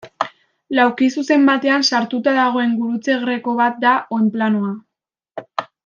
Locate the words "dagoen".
2.39-2.73